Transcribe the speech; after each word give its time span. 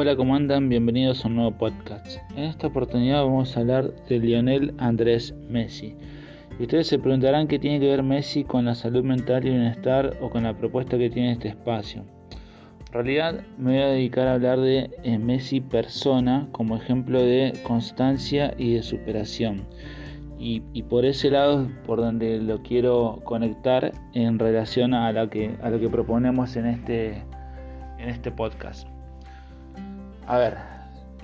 Hola, 0.00 0.16
¿cómo 0.16 0.34
andan? 0.34 0.70
Bienvenidos 0.70 1.22
a 1.22 1.28
un 1.28 1.34
nuevo 1.34 1.50
podcast. 1.58 2.22
En 2.34 2.44
esta 2.44 2.68
oportunidad 2.68 3.22
vamos 3.22 3.54
a 3.54 3.60
hablar 3.60 3.92
de 4.08 4.18
Lionel 4.18 4.72
Andrés 4.78 5.34
Messi. 5.50 5.94
Y 6.58 6.62
ustedes 6.62 6.86
se 6.86 6.98
preguntarán 6.98 7.46
qué 7.48 7.58
tiene 7.58 7.80
que 7.80 7.90
ver 7.90 8.02
Messi 8.02 8.44
con 8.44 8.64
la 8.64 8.74
salud 8.74 9.04
mental 9.04 9.46
y 9.46 9.50
bienestar 9.50 10.16
o 10.22 10.30
con 10.30 10.44
la 10.44 10.56
propuesta 10.56 10.96
que 10.96 11.10
tiene 11.10 11.32
este 11.32 11.48
espacio. 11.48 12.06
En 12.86 12.92
realidad 12.94 13.42
me 13.58 13.72
voy 13.72 13.82
a 13.82 13.88
dedicar 13.88 14.26
a 14.26 14.32
hablar 14.32 14.60
de 14.60 14.88
eh, 15.02 15.18
Messi 15.18 15.60
persona 15.60 16.48
como 16.50 16.78
ejemplo 16.78 17.22
de 17.22 17.52
constancia 17.62 18.54
y 18.56 18.72
de 18.72 18.82
superación. 18.82 19.66
Y, 20.38 20.60
por 20.84 21.04
ese 21.04 21.28
lado 21.28 21.68
por 21.86 21.98
donde 21.98 22.38
lo 22.40 22.62
quiero 22.62 23.20
conectar 23.24 23.92
en 24.14 24.38
relación 24.38 24.94
a 24.94 25.12
lo 25.12 25.28
que, 25.28 25.50
proponemos 25.90 26.56
en 26.56 26.64
este, 26.64 27.22
en 27.98 28.08
este 28.08 28.30
podcast. 28.30 28.89
A 30.30 30.38
ver, 30.38 30.58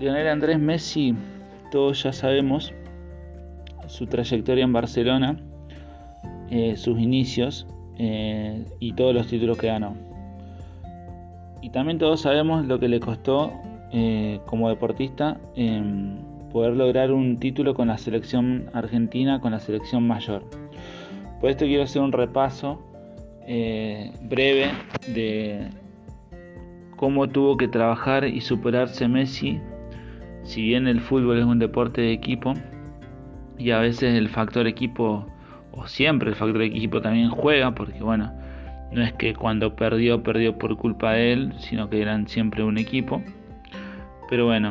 Lionel 0.01 0.27
Andrés 0.27 0.59
Messi, 0.59 1.15
todos 1.71 2.03
ya 2.03 2.13
sabemos 2.13 2.75
su 3.87 4.09
trayectoria 4.09 4.65
en 4.65 4.73
Barcelona, 4.73 5.39
eh, 6.51 6.77
sus 6.77 6.99
inicios 6.99 7.69
eh, 7.99 8.65
y 8.81 8.95
todos 8.95 9.15
los 9.15 9.29
títulos 9.29 9.59
que 9.59 9.69
ganó. 9.69 9.95
Y 11.63 11.71
también 11.71 11.99
todos 11.99 12.23
sabemos 12.23 12.67
lo 12.67 12.81
que 12.81 12.89
le 12.89 12.99
costó 12.99 13.53
eh, 13.93 14.41
como 14.45 14.71
deportista 14.71 15.39
poder 16.53 16.75
lograr 16.75 17.13
un 17.13 17.37
título 17.37 17.75
con 17.75 17.87
la 17.87 17.99
selección 17.99 18.69
argentina, 18.73 19.41
con 19.41 19.53
la 19.53 19.61
selección 19.61 20.05
mayor. 20.05 20.43
Por 21.41 21.51
esto 21.51 21.65
quiero 21.65 21.85
hacer 21.85 22.03
un 22.03 22.11
repaso 22.11 22.83
breve 23.47 24.73
de, 25.07 25.69
cómo 26.97 27.29
tuvo 27.29 27.57
que 27.57 27.69
trabajar 27.69 28.25
y 28.25 28.41
superarse 28.41 29.07
Messi, 29.09 29.61
si 30.43 30.63
bien 30.63 30.87
el 30.89 31.01
fútbol 31.01 31.39
es 31.39 31.45
un 31.45 31.59
deporte 31.59 32.01
de 32.01 32.13
equipo 32.13 32.55
y 33.59 33.71
a 33.71 33.79
veces 33.79 34.15
el 34.15 34.29
factor 34.29 34.67
equipo, 34.67 35.27
o 35.73 35.87
siempre 35.87 36.31
el 36.31 36.37
factor 36.37 36.63
equipo 36.63 37.01
también 37.01 37.31
juega, 37.31 37.75
porque 37.75 38.03
bueno, 38.03 38.33
no 38.93 39.03
es 39.03 39.13
que 39.15 39.35
cuando 39.35 39.75
perdió, 39.75 40.23
perdió 40.23 40.57
por 40.59 40.77
culpa 40.77 41.13
de 41.13 41.33
él, 41.33 41.53
sino 41.59 41.91
que 41.91 42.01
eran 42.01 42.29
siempre 42.29 42.63
un 42.63 42.79
equipo. 42.79 43.23
Pero 44.29 44.47
bueno, 44.47 44.71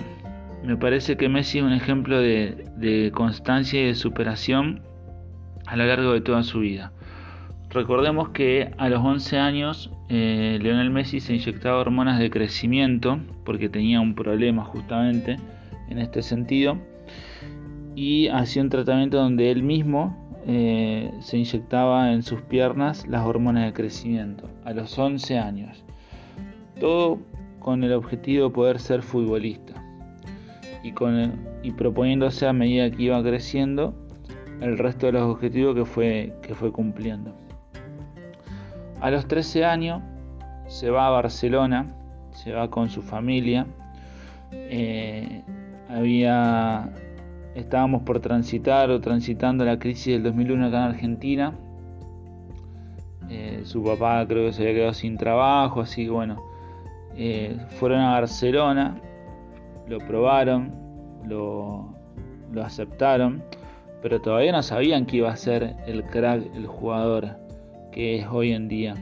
me 0.63 0.77
parece 0.77 1.17
que 1.17 1.29
Messi 1.29 1.59
es 1.59 1.63
un 1.63 1.73
ejemplo 1.73 2.19
de, 2.19 3.11
constancia 3.13 3.81
y 3.81 3.87
de 3.87 3.95
superación 3.95 4.81
a 5.65 5.75
lo 5.75 5.85
largo 5.85 6.13
de 6.13 6.21
toda 6.21 6.43
su 6.43 6.59
vida. 6.59 6.91
Recordemos 7.69 8.29
que 8.29 8.71
a 8.77 8.89
los 8.89 9.03
11 9.03 9.37
años 9.37 9.91
eh, 10.09 10.59
Lionel 10.61 10.91
Messi 10.91 11.19
se 11.19 11.33
inyectaba 11.33 11.79
hormonas 11.79 12.19
de 12.19 12.29
crecimiento 12.29 13.19
porque 13.43 13.69
tenía 13.69 14.01
un 14.01 14.13
problema 14.13 14.63
justamente 14.63 15.37
en 15.89 15.97
este 15.97 16.21
sentido 16.21 16.77
y 17.95 18.27
hacía 18.27 18.61
un 18.61 18.69
tratamiento 18.69 19.17
donde 19.17 19.49
él 19.49 19.63
mismo 19.63 20.15
eh, 20.47 21.11
se 21.21 21.37
inyectaba 21.37 22.11
en 22.11 22.21
sus 22.21 22.41
piernas 22.41 23.07
las 23.07 23.25
hormonas 23.25 23.65
de 23.65 23.73
crecimiento 23.73 24.47
a 24.63 24.73
los 24.73 24.97
11 24.97 25.39
años. 25.39 25.83
Todo 26.79 27.19
con 27.59 27.83
el 27.83 27.93
objetivo 27.93 28.49
de 28.49 28.53
poder 28.53 28.79
ser 28.79 29.01
futbolista 29.01 29.73
y, 30.83 30.91
con 30.91 31.33
y 31.63 31.71
proponiéndose 31.71 32.45
a 32.45 32.53
medida 32.53 32.91
que 32.91 33.03
iba 33.03 33.23
creciendo 33.23 33.95
el 34.61 34.77
resto 34.77 35.07
de 35.07 35.13
los 35.13 35.23
objetivos 35.23 35.73
que 35.73 35.85
fue, 35.85 36.33
que 36.43 36.53
fue 36.53 36.71
cumpliendo. 36.71 37.44
A 39.05 39.11
los 39.11 39.27
13 39.27 39.63
años 39.65 40.01
se 40.65 40.89
va 40.89 41.05
a 41.05 41.11
Barcelona, 41.11 41.93
se 42.31 42.53
va 42.53 42.71
con 42.71 42.89
su 42.89 43.03
familia. 43.03 43.67
Eh, 44.51 45.43
había, 45.87 46.91
estábamos 47.53 48.01
por 48.01 48.19
transitar 48.19 48.89
o 48.89 48.99
transitando 48.99 49.63
la 49.63 49.77
crisis 49.77 50.13
del 50.13 50.23
2001 50.23 50.65
acá 50.65 50.77
en 50.77 50.83
Argentina. 50.83 51.53
Eh, 53.29 53.61
su 53.63 53.83
papá 53.83 54.25
creo 54.27 54.47
que 54.47 54.53
se 54.53 54.63
había 54.63 54.73
quedado 54.73 54.94
sin 54.95 55.17
trabajo, 55.17 55.81
así 55.81 56.05
que 56.05 56.09
bueno, 56.09 56.41
eh, 57.15 57.59
fueron 57.77 57.99
a 57.99 58.13
Barcelona, 58.13 58.99
lo 59.88 59.99
probaron, 59.99 60.73
lo, 61.27 61.94
lo 62.51 62.63
aceptaron, 62.63 63.44
pero 64.01 64.19
todavía 64.19 64.51
no 64.51 64.63
sabían 64.63 65.05
que 65.05 65.17
iba 65.17 65.29
a 65.29 65.35
ser 65.35 65.75
el 65.85 66.03
crack, 66.05 66.44
el 66.55 66.65
jugador 66.65 67.44
que 67.95 68.17
es 68.17 68.28
hoy 68.29 68.51
en 68.51 68.67
día. 68.67 68.94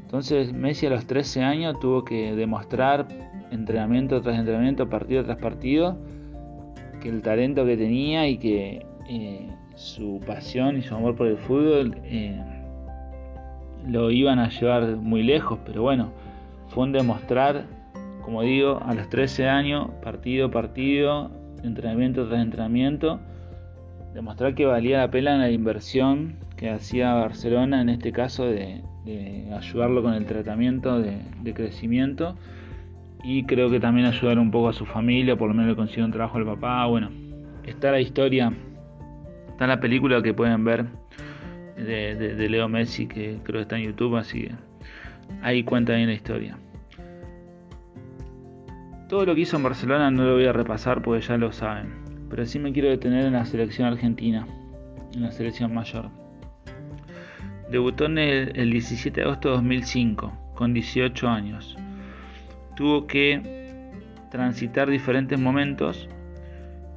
Entonces 0.00 0.54
Messi 0.54 0.86
a 0.86 0.90
los 0.90 1.06
13 1.06 1.42
años 1.42 1.78
tuvo 1.80 2.02
que 2.02 2.34
demostrar 2.34 3.06
entrenamiento 3.50 4.22
tras 4.22 4.38
entrenamiento, 4.38 4.88
partido 4.88 5.22
tras 5.22 5.36
partido, 5.36 5.98
que 7.02 7.10
el 7.10 7.20
talento 7.20 7.66
que 7.66 7.76
tenía 7.76 8.26
y 8.26 8.38
que 8.38 8.86
eh, 9.10 9.50
su 9.74 10.18
pasión 10.26 10.78
y 10.78 10.82
su 10.82 10.94
amor 10.94 11.14
por 11.14 11.26
el 11.26 11.36
fútbol 11.36 11.94
eh, 12.04 12.42
lo 13.86 14.10
iban 14.10 14.38
a 14.38 14.48
llevar 14.48 14.96
muy 14.96 15.22
lejos, 15.22 15.58
pero 15.66 15.82
bueno, 15.82 16.10
fue 16.68 16.84
un 16.84 16.92
demostrar, 16.92 17.66
como 18.22 18.40
digo, 18.40 18.80
a 18.82 18.94
los 18.94 19.10
13 19.10 19.46
años, 19.46 19.90
partido 20.02 20.50
partido, 20.50 21.30
entrenamiento 21.62 22.26
tras 22.28 22.40
entrenamiento, 22.40 23.20
demostrar 24.14 24.54
que 24.54 24.64
valía 24.64 25.00
la 25.00 25.10
pena 25.10 25.36
la 25.36 25.50
inversión 25.50 26.36
hacía 26.70 27.14
Barcelona 27.14 27.80
en 27.80 27.88
este 27.88 28.12
caso 28.12 28.46
de, 28.46 28.82
ayudarlo 29.54 30.02
con 30.02 30.14
el 30.14 30.24
tratamiento 30.24 31.00
de, 31.00 31.54
crecimiento 31.54 32.36
y 33.22 33.44
creo 33.44 33.70
que 33.70 33.80
también 33.80 34.06
ayudar 34.06 34.38
un 34.38 34.50
poco 34.50 34.68
a 34.68 34.72
su 34.72 34.86
familia, 34.86 35.36
por 35.36 35.48
lo 35.48 35.54
menos 35.54 35.70
le 35.70 35.76
consiguió 35.76 36.04
un 36.04 36.12
trabajo 36.12 36.38
al 36.38 36.44
papá, 36.44 36.86
bueno, 36.86 37.10
está 37.64 37.90
la 37.90 38.00
historia, 38.00 38.52
está 39.48 39.66
la 39.66 39.80
película 39.80 40.22
que 40.22 40.34
pueden 40.34 40.64
ver 40.64 40.86
de, 41.76 42.48
Leo 42.48 42.68
Messi 42.68 43.06
que 43.06 43.38
creo 43.42 43.58
que 43.58 43.62
está 43.62 43.78
en 43.78 43.84
YouTube, 43.84 44.16
así 44.16 44.42
que 44.42 44.54
ahí 45.42 45.64
cuenta 45.64 45.94
bien 45.94 46.08
la 46.08 46.14
historia. 46.14 46.58
Todo 49.08 49.26
lo 49.26 49.34
que 49.34 49.42
hizo 49.42 49.56
en 49.56 49.62
Barcelona 49.62 50.10
no 50.10 50.24
lo 50.24 50.34
voy 50.34 50.46
a 50.46 50.52
repasar 50.52 51.02
porque 51.02 51.20
ya 51.20 51.36
lo 51.36 51.52
saben, 51.52 51.92
pero 52.30 52.46
sí 52.46 52.58
me 52.58 52.72
quiero 52.72 52.88
detener 52.88 53.26
en 53.26 53.34
la 53.34 53.44
selección 53.44 53.86
argentina, 53.86 54.46
en 55.14 55.22
la 55.22 55.30
selección 55.30 55.72
mayor. 55.74 56.23
Debutó 57.70 58.06
el, 58.06 58.70
17 58.70 59.20
de 59.20 59.26
agosto 59.26 59.48
de 59.48 59.54
2005, 59.56 60.32
con 60.54 60.74
18 60.74 61.28
años. 61.28 61.76
Tuvo 62.76 63.06
que 63.06 63.90
transitar 64.30 64.90
diferentes 64.90 65.38
momentos 65.38 66.08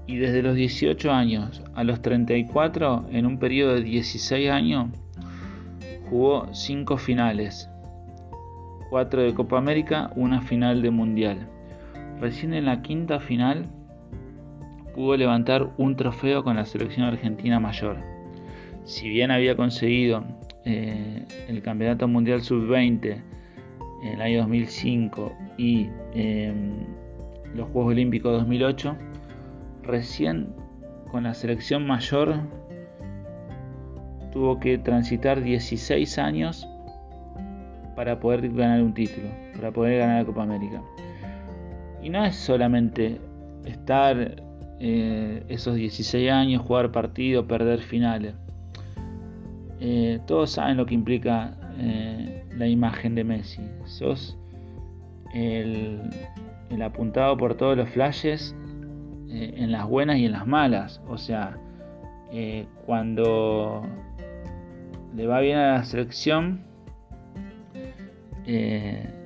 y 0.08 0.18
desde 0.18 0.42
los 0.42 0.56
18 0.56 1.12
años 1.12 1.64
a 1.76 1.84
los 1.84 2.02
34, 2.02 3.08
en 3.12 3.26
un 3.26 3.38
periodo 3.40 3.76
de 3.76 3.84
16 3.84 4.50
años, 4.50 4.90
jugó 6.10 6.48
5 6.54 6.98
finales, 6.98 7.70
4 8.90 9.24
de 9.24 9.34
Copa 9.34 9.58
América, 9.58 10.12
una 10.16 10.42
final 10.42 10.82
de 10.82 10.92
Mundial. 10.92 11.48
Recién 12.20 12.54
en 12.54 12.66
la 12.66 12.82
quinta 12.82 13.20
final 13.20 13.68
pudo 14.96 15.16
levantar 15.16 15.70
un 15.78 15.96
trofeo 15.96 16.44
con 16.44 16.56
la 16.56 16.66
selección 16.66 17.06
argentina 17.06 17.60
mayor. 17.60 17.98
Si 18.86 19.10
bien 19.10 19.30
había 19.30 19.56
conseguido 19.56 20.24
eh, 20.70 21.26
el 21.48 21.62
Campeonato 21.62 22.10
Mundial 22.10 22.42
Sub-20 22.42 23.22
en 24.04 24.08
el 24.10 24.22
año 24.22 24.40
2005 24.40 25.32
y 25.58 25.88
em, 26.14 26.86
los 27.56 27.70
Juegos 27.70 27.94
Olímpicos 27.94 28.34
2008, 28.34 28.98
recién 29.84 30.50
con 31.10 31.24
la 31.24 31.34
selección 31.34 31.88
mayor 31.88 32.42
tuvo 34.34 34.60
que 34.60 34.78
transitar 34.78 35.42
16 35.42 36.18
años 36.18 36.68
para 37.96 38.20
poder 38.20 38.50
ganar 38.50 38.84
un 38.84 38.94
título, 38.94 39.30
para 39.56 39.72
poder 39.72 40.00
ganar 40.00 40.20
la 40.20 40.26
Copa 40.26 40.44
América. 40.44 40.82
Y 42.04 42.10
no 42.10 42.26
es 42.26 42.36
solamente 42.36 43.22
estar 43.64 44.44
eh, 44.82 45.46
esos 45.48 45.76
16 45.76 46.30
años, 46.30 46.62
jugar 46.62 46.92
partidos, 46.92 47.46
perder 47.46 47.80
finales. 47.80 48.34
Eh, 49.80 50.20
todos 50.26 50.52
saben 50.52 50.78
lo 50.78 50.86
que 50.86 50.96
implica 50.96 51.56
eh, 51.78 52.44
la 52.56 52.68
imagen 52.68 53.16
de 53.16 53.24
Messi. 53.24 53.62
Sos 53.86 54.38
el, 55.34 56.02
apuntado 56.82 57.38
por 57.38 57.56
todos 57.56 57.78
los 57.78 57.90
flashes 57.90 58.56
eh, 59.30 59.54
en 59.58 59.72
las 59.72 59.88
buenas 59.88 60.18
y 60.18 60.26
en 60.26 60.32
las 60.32 60.48
malas. 60.48 61.02
O 61.08 61.18
sea, 61.18 61.58
cuando 62.86 63.84
le 65.16 65.28
va 65.28 65.40
bien 65.40 65.58
a 65.58 65.74
la 65.74 65.84
selección, 65.84 66.66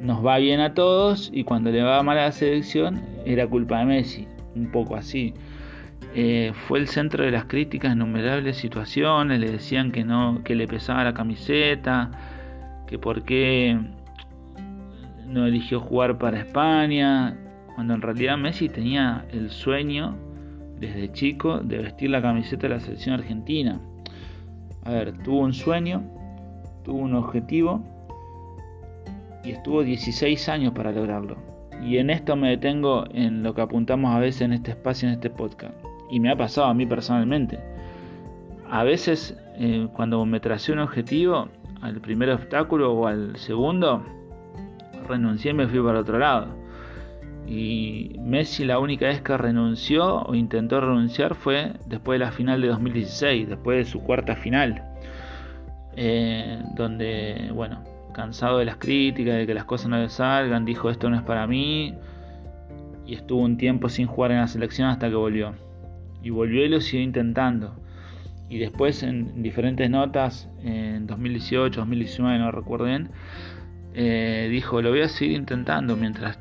nos 0.01 0.25
va 0.25 0.37
bien 0.37 0.59
a 0.59 0.73
todos 0.73 1.29
y 1.33 1.43
cuando 1.43 1.71
le 1.71 1.81
va 1.81 2.01
mal 2.03 2.17
a 2.17 2.25
la 2.25 2.31
selección 2.31 3.01
era 3.25 3.47
culpa 3.47 3.79
de 3.79 3.85
Messi. 3.85 4.27
Un 4.55 4.71
poco 4.71 4.95
así. 4.95 5.33
Eh, 6.13 6.51
fue 6.67 6.79
el 6.79 6.87
centro 6.87 7.23
de 7.23 7.31
las 7.31 7.45
críticas 7.45 7.93
en 7.93 7.99
innumerables 7.99 8.57
situaciones, 8.57 9.39
le 9.39 9.49
decían 9.49 9.91
que 9.91 10.03
no, 10.03 10.41
que 10.43 10.55
le 10.55 10.67
pesaba 10.67 11.05
la 11.05 11.13
camiseta, 11.13 12.11
que 12.85 12.99
por 12.99 13.23
qué 13.23 13.79
no 15.25 15.45
eligió 15.45 15.79
jugar 15.79 16.17
para 16.17 16.39
España, 16.39 17.37
cuando 17.75 17.93
en 17.93 18.01
realidad 18.01 18.37
Messi 18.37 18.67
tenía 18.67 19.25
el 19.31 19.49
sueño 19.49 20.17
desde 20.77 21.11
chico 21.13 21.59
de 21.59 21.77
vestir 21.77 22.09
la 22.09 22.21
camiseta 22.21 22.67
de 22.67 22.73
la 22.73 22.79
selección 22.81 23.15
argentina. 23.15 23.79
A 24.83 24.91
ver, 24.91 25.17
tuvo 25.23 25.39
un 25.39 25.53
sueño, 25.53 26.03
tuvo 26.83 26.97
un 26.99 27.13
objetivo 27.13 27.81
y 29.45 29.51
estuvo 29.51 29.83
16 29.83 30.49
años 30.49 30.73
para 30.73 30.91
lograrlo. 30.91 31.37
Y 31.81 31.97
en 31.97 32.09
esto 32.09 32.35
me 32.35 32.49
detengo 32.49 33.05
en 33.13 33.43
lo 33.43 33.53
que 33.53 33.61
apuntamos 33.61 34.13
a 34.13 34.19
veces 34.19 34.41
en 34.41 34.53
este 34.53 34.71
espacio, 34.71 35.07
en 35.07 35.15
este 35.15 35.29
podcast. 35.29 35.80
Y 36.11 36.19
me 36.19 36.29
ha 36.29 36.35
pasado 36.35 36.67
a 36.67 36.73
mí 36.73 36.85
personalmente. 36.85 37.59
A 38.69 38.83
veces 38.83 39.37
eh, 39.57 39.87
cuando 39.93 40.23
me 40.25 40.39
tracé 40.39 40.71
un 40.73 40.79
objetivo, 40.79 41.47
al 41.81 41.99
primer 42.01 42.29
obstáculo 42.29 42.93
o 42.93 43.07
al 43.07 43.35
segundo, 43.37 44.05
renuncié 45.07 45.51
y 45.51 45.53
me 45.53 45.67
fui 45.67 45.81
para 45.81 45.99
otro 45.99 46.19
lado. 46.19 46.47
Y 47.47 48.15
Messi 48.19 48.65
la 48.65 48.79
única 48.79 49.07
vez 49.07 49.21
que 49.21 49.35
renunció 49.35 50.21
o 50.21 50.35
intentó 50.35 50.79
renunciar 50.79 51.35
fue 51.35 51.73
después 51.87 52.19
de 52.19 52.25
la 52.25 52.31
final 52.31 52.61
de 52.61 52.67
2016, 52.67 53.49
después 53.49 53.77
de 53.77 53.85
su 53.85 54.01
cuarta 54.01 54.35
final. 54.35 54.83
Eh, 55.95 56.61
donde, 56.75 57.51
bueno, 57.53 57.83
cansado 58.13 58.59
de 58.59 58.65
las 58.65 58.77
críticas, 58.77 59.35
de 59.35 59.47
que 59.47 59.53
las 59.53 59.65
cosas 59.65 59.89
no 59.89 59.97
le 59.97 60.09
salgan, 60.09 60.65
dijo 60.65 60.89
esto 60.89 61.09
no 61.09 61.17
es 61.17 61.23
para 61.23 61.47
mí 61.47 61.93
y 63.05 63.15
estuvo 63.15 63.41
un 63.41 63.57
tiempo 63.57 63.89
sin 63.89 64.07
jugar 64.07 64.31
en 64.31 64.37
la 64.37 64.47
selección 64.47 64.87
hasta 64.87 65.09
que 65.09 65.15
volvió. 65.15 65.53
Y 66.23 66.29
volvió 66.29 66.65
y 66.65 66.69
lo 66.69 66.81
siguió 66.81 67.03
intentando. 67.03 67.75
Y 68.49 68.59
después 68.59 69.01
en 69.03 69.41
diferentes 69.41 69.89
notas, 69.89 70.49
en 70.63 71.07
2018, 71.07 71.79
2019, 71.79 72.39
no 72.39 72.51
recuerdo 72.51 72.85
bien, 72.85 73.09
eh, 73.93 74.47
dijo, 74.51 74.81
lo 74.81 74.89
voy 74.89 75.01
a 75.01 75.09
seguir 75.09 75.37
intentando 75.37 75.95
mientras 75.95 76.39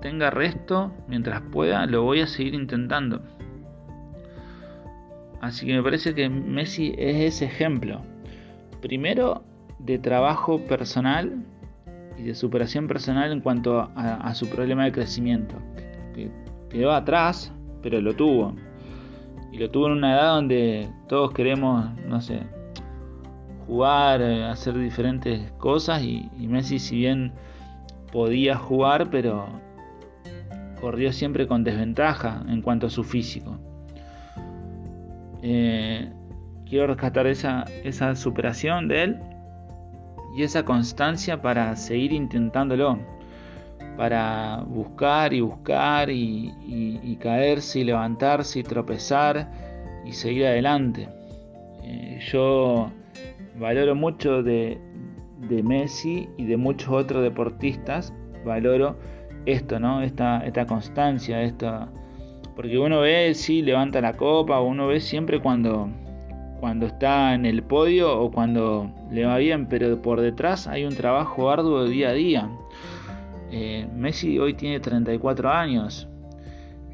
tenga 0.00 0.30
resto, 0.30 0.92
mientras 1.08 1.40
pueda, 1.40 1.86
lo 1.86 2.02
voy 2.02 2.20
a 2.20 2.26
seguir 2.26 2.54
intentando. 2.54 3.22
Así 5.40 5.66
que 5.66 5.74
me 5.74 5.82
parece 5.82 6.14
que 6.14 6.28
Messi 6.28 6.94
es 6.98 7.34
ese 7.34 7.44
ejemplo. 7.46 8.02
Primero, 8.80 9.44
de 9.78 9.98
trabajo 9.98 10.60
personal 10.66 11.44
y 12.18 12.22
de 12.22 12.34
superación 12.34 12.88
personal 12.88 13.32
en 13.32 13.40
cuanto 13.40 13.90
a, 13.94 14.34
su 14.34 14.48
problema 14.48 14.84
de 14.84 14.92
crecimiento. 14.92 15.56
Que 16.14 16.30
quedó 16.70 16.92
atrás, 16.92 17.52
pero 17.82 18.00
lo 18.00 18.14
tuvo. 18.14 18.54
Y 19.52 19.58
lo 19.58 19.70
tuvo 19.70 19.86
en 19.86 19.92
una 19.92 20.14
edad 20.14 20.34
donde 20.34 20.88
todos 21.08 21.32
queremos, 21.32 21.88
no 22.06 22.20
sé, 22.20 22.40
jugar, 23.66 24.20
eh, 24.22 24.44
hacer 24.44 24.78
diferentes 24.78 25.50
cosas. 25.52 26.02
Y, 26.02 26.30
Messi, 26.38 26.78
si 26.78 26.96
bien 26.96 27.32
podía 28.12 28.56
jugar, 28.56 29.10
pero 29.10 29.46
corrió 30.80 31.12
siempre 31.12 31.46
con 31.46 31.64
desventaja 31.64 32.44
en 32.48 32.62
cuanto 32.62 32.86
a 32.86 32.90
su 32.90 33.02
físico. 33.02 33.58
Eh, 35.42 36.12
quiero 36.68 36.88
rescatar 36.88 37.26
esa, 37.26 37.64
esa 37.84 38.14
superación 38.16 38.88
de 38.88 39.04
él 39.04 39.20
y 40.36 40.42
esa 40.42 40.64
constancia 40.64 41.40
para 41.40 41.74
seguir 41.76 42.12
intentándolo, 42.12 42.98
para 43.96 44.62
buscar 44.66 45.32
y 45.32 45.40
buscar 45.40 46.10
y, 46.10 47.18
caerse 47.20 47.80
y 47.80 47.84
levantarse 47.84 48.60
y 48.60 48.62
tropezar 48.62 49.50
y 50.04 50.12
seguir 50.12 50.46
adelante. 50.46 51.08
Eh, 51.82 52.20
yo 52.30 52.90
valoro 53.58 53.94
mucho 53.94 54.42
de, 54.42 54.78
Messi 55.62 56.28
y 56.36 56.44
de 56.44 56.56
muchos 56.56 56.90
otros 56.90 57.22
deportistas, 57.22 58.12
valoro 58.44 58.96
esto, 59.46 59.78
¿no? 59.78 60.02
Esta, 60.02 60.44
esta 60.44 60.66
constancia, 60.66 61.42
esta... 61.42 61.88
Porque 62.54 62.78
uno 62.78 63.00
ve, 63.00 63.32
sí, 63.34 63.62
levanta 63.62 64.00
la 64.00 64.14
copa, 64.14 64.60
uno 64.60 64.86
ve 64.88 65.00
siempre 65.00 65.40
cuando 65.40 65.88
cuando 66.60 66.86
está 66.86 67.34
en 67.34 67.46
el 67.46 67.62
podio 67.62 68.18
o 68.18 68.30
cuando 68.30 68.90
le 69.10 69.26
va 69.26 69.38
bien, 69.38 69.66
pero 69.66 70.00
por 70.00 70.20
detrás 70.20 70.66
hay 70.66 70.84
un 70.84 70.94
trabajo 70.94 71.50
arduo 71.50 71.84
día 71.84 72.10
a 72.10 72.12
día. 72.12 72.50
Eh, 73.50 73.88
Messi 73.94 74.38
hoy 74.38 74.54
tiene 74.54 74.80
34 74.80 75.50
años 75.50 76.08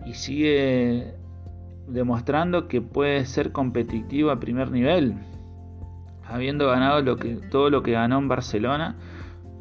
y 0.06 0.14
sigue 0.14 1.14
demostrando 1.88 2.68
que 2.68 2.80
puede 2.80 3.24
ser 3.26 3.52
competitivo 3.52 4.30
a 4.30 4.40
primer 4.40 4.70
nivel, 4.70 5.14
habiendo 6.24 6.68
ganado 6.68 7.16
todo 7.50 7.70
lo 7.70 7.82
que 7.82 7.92
ganó 7.92 8.18
en 8.18 8.28
Barcelona 8.28 8.96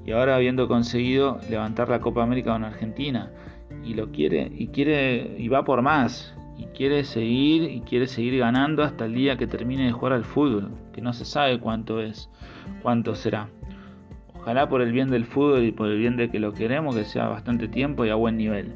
y 0.06 0.12
ahora 0.12 0.36
habiendo 0.36 0.68
conseguido 0.68 1.40
levantar 1.50 1.90
la 1.90 2.00
Copa 2.00 2.24
América 2.24 2.54
con 2.54 2.64
Argentina 2.64 3.32
y 3.84 3.94
lo 3.94 4.12
quiere 4.12 4.52
y 4.54 4.68
quiere 4.68 5.36
y 5.38 5.48
va 5.48 5.64
por 5.64 5.82
más 5.82 6.36
y 6.58 6.66
quiere 6.66 7.04
seguir 7.04 7.64
y 7.72 7.82
quiere 7.82 8.08
seguir 8.08 8.40
ganando 8.40 8.84
hasta 8.84 9.06
el 9.06 9.14
día 9.14 9.38
que 9.38 9.48
termine 9.48 9.86
de 9.86 9.92
jugar 9.92 10.14
al 10.14 10.26
fútbol, 10.26 10.72
que 10.94 11.02
no 11.02 11.14
se 11.14 11.26
sabe 11.26 11.60
cuánto 11.60 12.02
es, 12.02 12.30
cuánto 12.84 13.16
será. 13.16 13.50
Ojalá 14.42 14.68
por 14.68 14.82
el 14.82 14.92
bien 14.92 15.12
del 15.12 15.26
fútbol 15.26 15.64
y 15.64 15.72
por 15.72 15.88
el 15.88 16.00
bien 16.00 16.18
de 16.18 16.30
que 16.32 16.40
lo 16.40 16.52
queremos, 16.54 16.96
que 16.96 17.04
sea 17.04 17.28
bastante 17.28 17.68
tiempo 17.68 18.06
y 18.06 18.10
a 18.10 18.16
buen 18.16 18.38
nivel. 18.38 18.74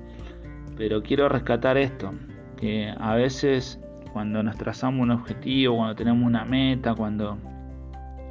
Pero 0.77 1.01
quiero 1.01 1.27
rescatar 1.27 1.75
esto, 1.77 2.13
que 2.57 2.93
a 2.95 3.15
veces 3.15 3.81
cuando 4.13 4.43
nos 4.43 4.57
trazamos 4.57 5.01
un 5.01 5.11
objetivo, 5.11 5.77
cuando 5.77 5.95
tenemos 5.95 6.23
una 6.23 6.45
meta, 6.45 6.93
cuando 6.93 7.39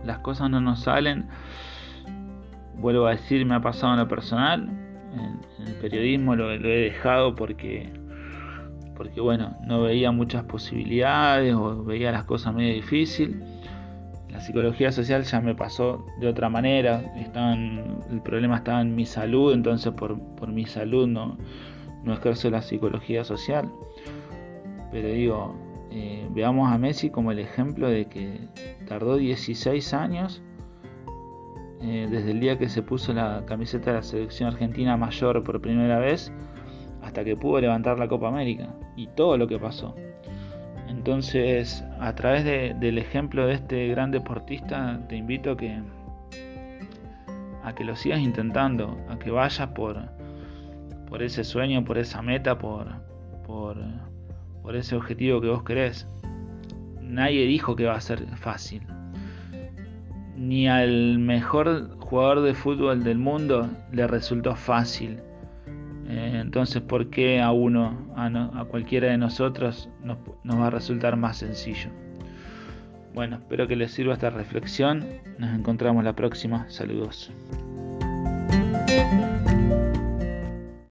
las 0.05 0.21
cosas 0.21 0.49
no 0.49 0.61
nos 0.61 0.85
salen, 0.85 1.27
vuelvo 2.77 3.07
a 3.07 3.11
decir, 3.11 3.45
me 3.45 3.57
ha 3.57 3.61
pasado 3.61 3.95
en 3.95 3.99
lo 3.99 4.09
personal, 4.09 4.69
en, 5.13 5.67
el 5.67 5.75
periodismo 5.75 6.37
lo 6.37 6.53
he 6.53 6.59
dejado 6.59 7.35
porque 7.35 7.93
porque 8.97 9.21
bueno, 9.21 9.57
no 9.67 9.83
veía 9.83 10.13
muchas 10.13 10.45
posibilidades 10.45 11.53
o 11.55 11.83
veía 11.85 12.13
las 12.13 12.25
cosas 12.25 12.55
medio 12.55 12.75
difícil. 12.75 13.43
La 14.35 14.41
psicología 14.41 14.91
social 14.91 15.23
ya 15.23 15.41
me 15.41 15.55
pasó 15.55 16.05
de 16.19 16.27
otra 16.27 16.49
manera, 16.49 17.01
el 17.15 18.21
problema 18.21 18.57
estaba 18.57 18.81
en 18.81 18.97
mi 18.97 19.07
salud, 19.07 19.53
entonces 19.55 19.93
por, 19.93 20.49
mi 20.49 20.67
salud 20.67 21.07
no, 21.07 21.39
no 22.03 22.13
ejerzo 22.13 22.51
la 22.51 22.61
psicología 22.61 23.23
social. 23.23 23.71
Pero 24.91 25.09
digo, 25.09 25.55
eh, 25.93 26.27
veamos 26.33 26.69
a 26.73 26.79
Messi 26.79 27.11
como 27.11 27.31
el 27.31 27.39
ejemplo 27.39 27.89
de 27.89 28.07
que 28.07 28.49
tardó 28.89 29.19
16 29.19 29.95
años 29.95 30.43
eh, 31.81 32.09
desde 32.11 32.33
el 32.33 32.41
día 32.41 32.59
que 32.59 32.69
se 32.69 32.83
puso 32.83 33.13
la 33.13 33.45
camiseta 33.47 33.91
de 33.93 33.97
la 33.99 34.03
selección 34.03 34.49
argentina 34.49 34.97
mayor 34.97 35.45
por 35.45 35.61
primera 35.61 36.01
vez 36.01 36.33
hasta 37.03 37.23
que 37.23 37.37
pudo 37.37 37.61
levantar 37.61 38.01
la 38.01 38.09
Copa 38.09 38.27
América 38.27 38.75
y 38.97 39.07
todo 39.07 39.39
lo 39.39 39.47
que 39.47 39.61
pasó. 39.61 39.95
Entonces, 41.05 41.85
a 42.01 42.15
través 42.15 42.47
del 42.47 42.97
ejemplo 42.97 43.47
de 43.47 43.53
este 43.53 43.89
gran 43.89 44.11
deportista, 44.11 44.99
te 45.07 45.17
invito 45.17 45.51
a 45.51 45.57
que, 45.59 45.83
a 47.63 47.75
que 47.75 47.85
lo 47.85 47.95
sigas 47.95 48.21
intentando, 48.21 48.99
a 49.11 49.19
que 49.19 49.31
vayas 49.31 49.69
por, 49.69 50.03
por 51.07 51.23
ese 51.23 51.45
sueño, 51.45 51.85
por 51.85 51.99
esa 51.99 52.23
meta, 52.23 52.57
por, 52.57 52.87
por, 53.47 53.77
ese 54.75 54.97
objetivo 54.97 55.43
que 55.43 55.49
vos 55.49 55.63
querés. 55.63 56.09
Nadie 57.03 57.45
dijo 57.45 57.77
que 57.77 57.85
va 57.85 57.97
a 57.97 58.01
ser 58.01 58.27
fácil. 58.39 58.81
Ni 60.39 60.69
al 60.69 61.19
mejor 61.19 61.99
jugador 62.01 62.41
de 62.41 62.55
fútbol 62.55 63.05
del 63.05 63.19
mundo 63.19 63.69
le 63.93 64.07
resultó 64.07 64.57
fácil 64.57 65.21
entonces, 66.17 66.83
¿por 66.83 67.11
qué 67.11 67.41
a 67.41 67.53
uno, 67.53 68.13
a, 68.17 68.65
cualquiera 68.65 69.09
de 69.09 69.19
nosotros, 69.19 69.89
nos, 70.03 70.19
nos 70.43 70.61
va 70.61 70.69
a 70.69 70.71
resultar 70.71 71.17
más 71.17 71.39
sencillo? 71.39 71.91
Bueno, 73.15 73.37
espero 73.37 73.69
que 73.69 73.77
les 73.77 73.93
sirva 73.93 74.15
esta 74.15 74.31
reflexión. 74.31 75.07
Nos 75.39 75.57
encontramos 75.57 76.03
la 76.03 76.15
próxima. 76.15 76.69
Saludos. 76.69 77.31